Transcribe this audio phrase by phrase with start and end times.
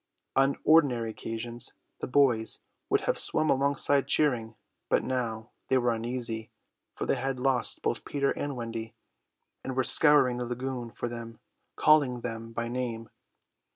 [0.35, 2.59] On ordinary occasions the boys
[2.89, 4.55] would have swum alongside cheering;
[4.89, 6.49] but now they were uneasy,
[6.95, 8.95] for they had lost both Peter and Wendy,
[9.63, 11.39] and were scouring the lagoon for them,
[11.75, 13.11] calling them by name.